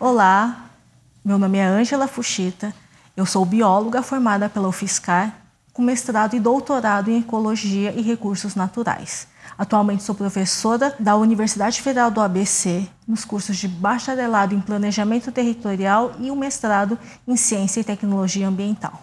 Olá, 0.00 0.70
meu 1.24 1.40
nome 1.40 1.58
é 1.58 1.64
Ângela 1.64 2.06
Fuchita, 2.06 2.72
eu 3.16 3.26
sou 3.26 3.44
bióloga 3.44 4.00
formada 4.00 4.48
pela 4.48 4.68
UFSCar, 4.68 5.34
com 5.72 5.82
mestrado 5.82 6.36
e 6.36 6.40
doutorado 6.40 7.10
em 7.10 7.18
Ecologia 7.18 7.92
e 7.96 8.00
Recursos 8.00 8.54
Naturais. 8.54 9.26
Atualmente 9.58 10.04
sou 10.04 10.14
professora 10.14 10.94
da 11.00 11.16
Universidade 11.16 11.82
Federal 11.82 12.12
do 12.12 12.20
ABC, 12.20 12.86
nos 13.08 13.24
cursos 13.24 13.56
de 13.56 13.66
bacharelado 13.66 14.54
em 14.54 14.60
Planejamento 14.60 15.32
Territorial 15.32 16.12
e 16.20 16.30
o 16.30 16.36
mestrado 16.36 16.96
em 17.26 17.36
Ciência 17.36 17.80
e 17.80 17.84
Tecnologia 17.84 18.46
Ambiental. 18.46 19.02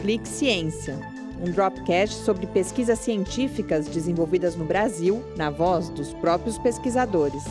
Clique 0.00 0.28
Ciência, 0.28 0.98
um 1.40 1.52
dropcast 1.52 2.24
sobre 2.24 2.44
pesquisas 2.48 2.98
científicas 2.98 3.86
desenvolvidas 3.86 4.56
no 4.56 4.64
Brasil, 4.64 5.22
na 5.36 5.48
voz 5.48 5.88
dos 5.90 6.12
próprios 6.14 6.58
pesquisadores. 6.58 7.44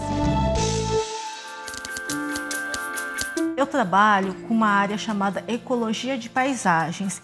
Eu 3.57 3.65
trabalho 3.65 4.35
com 4.47 4.53
uma 4.53 4.67
área 4.67 4.99
chamada 4.99 5.43
Ecologia 5.47 6.15
de 6.15 6.29
Paisagens. 6.29 7.19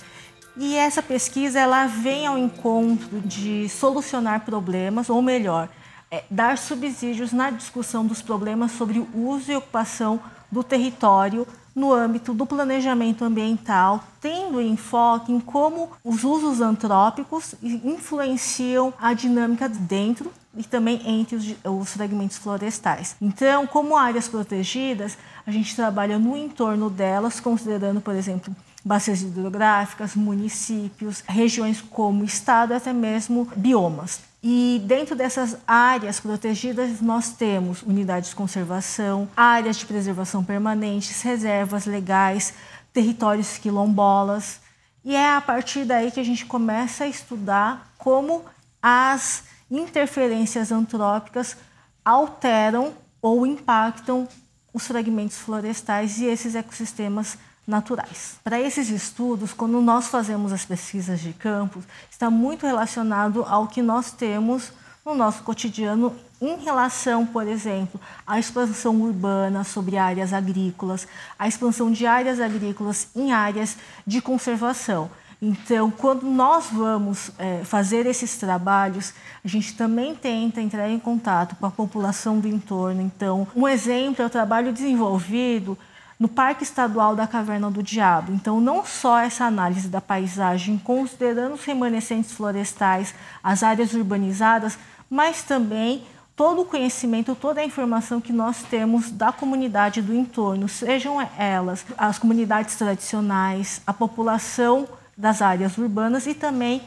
E 0.57 0.75
essa 0.75 0.99
pesquisa 0.99 1.59
ela 1.59 1.85
vem 1.85 2.25
ao 2.25 2.39
encontro 2.39 3.21
de 3.21 3.69
solucionar 3.69 4.39
problemas, 4.39 5.11
ou 5.11 5.21
melhor, 5.21 5.69
é, 6.09 6.23
dar 6.31 6.57
subsídios 6.57 7.31
na 7.31 7.51
discussão 7.51 8.03
dos 8.03 8.19
problemas 8.19 8.71
sobre 8.71 8.97
o 8.97 9.07
uso 9.13 9.51
e 9.51 9.55
ocupação 9.55 10.19
do 10.51 10.63
território 10.63 11.47
no 11.75 11.93
âmbito 11.93 12.33
do 12.33 12.45
planejamento 12.45 13.25
ambiental, 13.25 14.03
tendo 14.21 14.61
enfoque 14.61 15.31
em 15.31 15.39
como 15.39 15.89
os 16.03 16.23
usos 16.23 16.61
antrópicos 16.61 17.55
influenciam 17.61 18.93
a 18.99 19.13
dinâmica 19.13 19.67
dentro 19.67 20.31
e 20.55 20.63
também 20.63 21.01
entre 21.05 21.35
os, 21.35 21.55
os 21.65 21.93
fragmentos 21.93 22.37
florestais. 22.37 23.15
Então, 23.21 23.65
como 23.65 23.97
áreas 23.97 24.27
protegidas, 24.27 25.17
a 25.45 25.51
gente 25.51 25.75
trabalha 25.75 26.19
no 26.19 26.37
entorno 26.37 26.89
delas, 26.89 27.39
considerando, 27.39 27.99
por 27.99 28.13
exemplo, 28.13 28.55
bacias 28.85 29.21
hidrográficas, 29.21 30.15
municípios, 30.15 31.23
regiões 31.27 31.81
como 31.81 32.23
estado, 32.23 32.73
até 32.73 32.93
mesmo 32.93 33.47
biomas. 33.55 34.32
E 34.45 34.81
dentro 34.83 35.15
dessas 35.15 35.55
áreas 35.65 36.19
protegidas, 36.19 36.99
nós 36.99 37.29
temos 37.29 37.81
unidades 37.81 38.31
de 38.31 38.35
conservação, 38.35 39.29
áreas 39.37 39.77
de 39.77 39.85
preservação 39.85 40.43
permanentes, 40.43 41.21
reservas 41.21 41.85
legais, 41.85 42.53
territórios 42.91 43.57
quilombolas. 43.57 44.59
E 45.05 45.15
é 45.15 45.33
a 45.33 45.39
partir 45.39 45.85
daí 45.85 46.11
que 46.11 46.19
a 46.19 46.25
gente 46.25 46.45
começa 46.45 47.05
a 47.05 47.07
estudar 47.07 47.93
como 47.97 48.43
as 48.81 49.45
interferências 49.71 50.73
antrópicas 50.73 51.55
alteram 52.03 52.93
ou 53.21 53.47
impactam 53.47 54.27
os 54.73 54.85
fragmentos 54.85 55.37
florestais 55.37 56.17
e 56.19 56.25
esses 56.25 56.53
ecossistemas 56.53 57.37
naturais. 57.65 58.39
Para 58.43 58.59
esses 58.59 58.89
estudos, 58.89 59.53
quando 59.53 59.81
nós 59.81 60.07
fazemos 60.07 60.51
as 60.51 60.65
pesquisas 60.65 61.19
de 61.19 61.33
campo, 61.33 61.83
está 62.11 62.29
muito 62.29 62.65
relacionado 62.65 63.43
ao 63.47 63.67
que 63.67 63.81
nós 63.81 64.11
temos 64.11 64.71
no 65.05 65.13
nosso 65.13 65.43
cotidiano 65.43 66.15
em 66.41 66.57
relação, 66.63 67.25
por 67.25 67.47
exemplo, 67.47 67.99
à 68.27 68.39
expansão 68.39 69.01
urbana 69.01 69.63
sobre 69.63 69.97
áreas 69.97 70.33
agrícolas, 70.33 71.07
à 71.37 71.47
expansão 71.47 71.91
de 71.91 72.05
áreas 72.05 72.39
agrícolas 72.39 73.07
em 73.15 73.31
áreas 73.31 73.77
de 74.05 74.21
conservação. 74.21 75.09
Então, 75.41 75.91
quando 75.91 76.23
nós 76.23 76.67
vamos 76.71 77.31
é, 77.37 77.65
fazer 77.65 78.05
esses 78.05 78.37
trabalhos, 78.37 79.13
a 79.43 79.47
gente 79.47 79.75
também 79.75 80.15
tenta 80.15 80.61
entrar 80.61 80.89
em 80.89 80.97
contato 80.97 81.57
com 81.57 81.65
a 81.65 81.71
população 81.71 82.39
do 82.39 82.47
entorno. 82.47 83.01
Então, 83.01 83.45
um 83.53 83.67
exemplo 83.67 84.23
é 84.23 84.25
o 84.25 84.29
trabalho 84.29 84.71
desenvolvido 84.71 85.77
no 86.23 86.29
Parque 86.29 86.63
Estadual 86.63 87.17
da 87.17 87.27
Caverna 87.27 87.69
do 87.69 87.83
Diabo. 87.83 88.31
Então, 88.31 88.61
não 88.61 88.85
só 88.85 89.19
essa 89.19 89.43
análise 89.43 89.89
da 89.89 89.99
paisagem, 89.99 90.77
considerando 90.77 91.55
os 91.55 91.65
remanescentes 91.65 92.31
florestais, 92.31 93.13
as 93.43 93.61
áreas 93.61 93.93
urbanizadas, 93.93 94.79
mas 95.09 95.43
também 95.43 96.05
todo 96.33 96.61
o 96.61 96.65
conhecimento, 96.65 97.35
toda 97.35 97.59
a 97.59 97.65
informação 97.65 98.21
que 98.21 98.31
nós 98.31 98.63
temos 98.63 99.11
da 99.11 99.33
comunidade 99.33 100.01
do 100.01 100.15
entorno, 100.15 100.69
sejam 100.69 101.19
elas 101.37 101.85
as 101.97 102.17
comunidades 102.17 102.77
tradicionais, 102.77 103.81
a 103.85 103.91
população 103.91 104.87
das 105.17 105.41
áreas 105.41 105.77
urbanas 105.77 106.25
e 106.25 106.33
também 106.33 106.83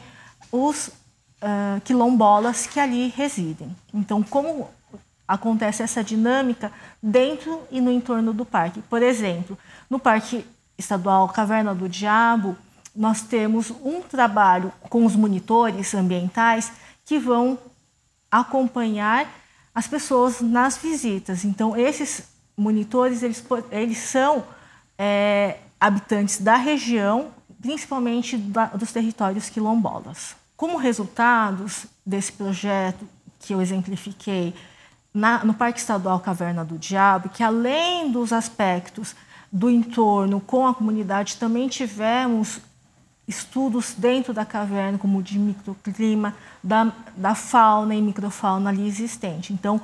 os 0.51 0.87
uh, 0.87 1.79
quilombolas 1.83 2.65
que 2.65 2.79
ali 2.79 3.13
residem. 3.15 3.69
Então, 3.93 4.23
como 4.23 4.67
acontece 5.27 5.83
essa 5.83 6.03
dinâmica 6.03 6.71
dentro 7.01 7.61
e 7.71 7.81
no 7.81 7.91
entorno 7.91 8.33
do 8.33 8.45
parque? 8.45 8.81
Por 8.81 9.01
exemplo, 9.01 9.57
no 9.89 9.99
Parque 9.99 10.45
Estadual 10.77 11.27
Caverna 11.29 11.75
do 11.75 11.89
Diabo, 11.89 12.55
nós 12.95 13.21
temos 13.21 13.71
um 13.83 14.01
trabalho 14.01 14.71
com 14.89 15.05
os 15.05 15.15
monitores 15.15 15.93
ambientais 15.93 16.71
que 17.05 17.19
vão 17.19 17.57
acompanhar 18.31 19.27
as 19.73 19.87
pessoas 19.87 20.41
nas 20.41 20.77
visitas. 20.77 21.45
Então, 21.45 21.75
esses 21.75 22.23
monitores, 22.57 23.21
eles, 23.21 23.43
eles 23.71 23.97
são 23.99 24.43
é, 24.97 25.57
habitantes 25.79 26.41
da 26.41 26.55
região 26.55 27.31
principalmente 27.61 28.37
da, 28.37 28.65
dos 28.67 28.91
territórios 28.91 29.49
quilombolas. 29.49 30.35
Como 30.55 30.77
resultados 30.77 31.85
desse 32.05 32.31
projeto 32.31 33.07
que 33.39 33.53
eu 33.53 33.61
exemplifiquei 33.61 34.53
na, 35.13 35.43
no 35.43 35.53
Parque 35.53 35.79
Estadual 35.79 36.19
Caverna 36.19 36.63
do 36.63 36.77
Diabo, 36.77 37.29
que 37.29 37.43
além 37.43 38.11
dos 38.11 38.31
aspectos 38.31 39.15
do 39.51 39.69
entorno 39.69 40.39
com 40.39 40.67
a 40.67 40.73
comunidade, 40.73 41.37
também 41.37 41.67
tivemos 41.67 42.59
estudos 43.27 43.93
dentro 43.97 44.33
da 44.33 44.45
caverna, 44.45 44.97
como 44.97 45.21
de 45.21 45.37
microclima, 45.37 46.35
da, 46.63 46.91
da 47.15 47.35
fauna 47.35 47.93
e 47.93 48.01
microfauna 48.01 48.69
ali 48.69 48.87
existente. 48.87 49.51
Então, 49.51 49.81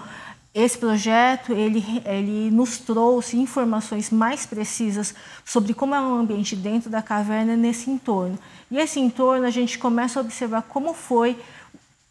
esse 0.54 0.78
projeto 0.78 1.52
ele, 1.52 1.84
ele 2.06 2.52
nos 2.52 2.78
trouxe 2.78 3.38
informações 3.38 4.12
mais 4.12 4.46
precisas 4.46 5.16
sobre 5.44 5.74
como 5.74 5.96
é 5.96 6.02
o 6.02 6.14
ambiente 6.14 6.56
dentro 6.56 6.90
da 6.90 7.02
caverna 7.02 7.58
nesse 7.58 7.90
entorno. 7.90 8.38
E 8.70 8.78
esse 8.78 9.00
entorno 9.00 9.46
a 9.46 9.50
gente 9.50 9.80
começa 9.80 10.20
a 10.20 10.22
observar 10.22 10.62
como 10.64 10.94
foi 10.94 11.38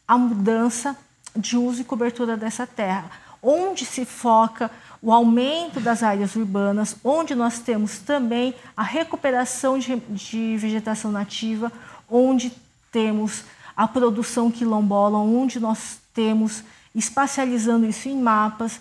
a 0.06 0.18
mudança 0.18 0.96
de 1.36 1.56
uso 1.56 1.80
e 1.80 1.84
cobertura 1.84 2.36
dessa 2.36 2.66
terra, 2.66 3.10
onde 3.42 3.84
se 3.84 4.04
foca 4.04 4.70
o 5.00 5.12
aumento 5.12 5.80
das 5.80 6.02
áreas 6.02 6.36
urbanas, 6.36 6.96
onde 7.02 7.34
nós 7.34 7.58
temos 7.58 7.98
também 7.98 8.54
a 8.76 8.82
recuperação 8.82 9.78
de, 9.78 9.96
de 9.96 10.56
vegetação 10.56 11.10
nativa, 11.10 11.72
onde 12.08 12.52
temos 12.92 13.44
a 13.76 13.88
produção 13.88 14.50
quilombola, 14.50 15.18
onde 15.18 15.58
nós 15.58 15.98
temos 16.14 16.62
espacializando 16.94 17.86
isso 17.86 18.08
em 18.08 18.20
mapas, 18.20 18.80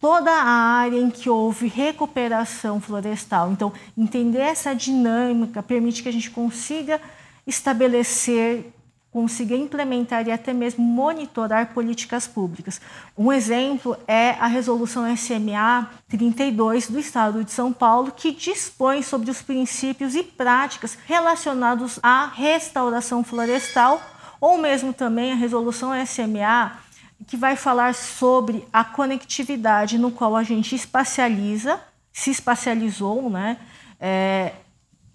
toda 0.00 0.30
a 0.30 0.44
área 0.44 0.98
em 0.98 1.10
que 1.10 1.28
houve 1.28 1.66
recuperação 1.66 2.80
florestal. 2.80 3.50
Então, 3.50 3.72
entender 3.96 4.38
essa 4.38 4.74
dinâmica 4.74 5.62
permite 5.62 6.02
que 6.02 6.08
a 6.08 6.12
gente 6.12 6.30
consiga 6.30 7.00
estabelecer, 7.46 8.72
consiga 9.18 9.56
implementar 9.56 10.28
e 10.28 10.30
até 10.30 10.52
mesmo 10.52 10.84
monitorar 10.84 11.74
políticas 11.74 12.24
públicas. 12.24 12.80
Um 13.16 13.32
exemplo 13.32 13.96
é 14.06 14.30
a 14.38 14.46
resolução 14.46 15.04
SMA 15.16 15.90
32 16.08 16.88
do 16.88 17.00
Estado 17.00 17.42
de 17.42 17.50
São 17.50 17.72
Paulo, 17.72 18.12
que 18.12 18.30
dispõe 18.30 19.02
sobre 19.02 19.28
os 19.28 19.42
princípios 19.42 20.14
e 20.14 20.22
práticas 20.22 20.96
relacionados 21.04 21.98
à 22.00 22.26
restauração 22.26 23.24
florestal, 23.24 24.00
ou 24.40 24.56
mesmo 24.56 24.92
também 24.92 25.32
a 25.32 25.34
resolução 25.34 25.90
SMA 26.06 26.78
que 27.26 27.36
vai 27.36 27.56
falar 27.56 27.96
sobre 27.96 28.64
a 28.72 28.84
conectividade 28.84 29.98
no 29.98 30.12
qual 30.12 30.36
a 30.36 30.44
gente 30.44 30.76
espacializa, 30.76 31.80
se 32.12 32.30
espacializou, 32.30 33.28
né? 33.28 33.56
É, 33.98 34.52